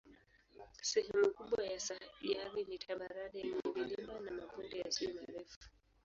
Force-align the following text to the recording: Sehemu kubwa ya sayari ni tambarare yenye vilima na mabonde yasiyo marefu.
Sehemu 0.81 1.27
kubwa 1.37 1.63
ya 1.71 1.79
sayari 1.87 2.61
ni 2.69 2.77
tambarare 2.83 3.29
yenye 3.39 3.67
vilima 3.75 4.15
na 4.25 4.31
mabonde 4.37 4.75
yasiyo 4.83 5.11
marefu. 5.17 5.59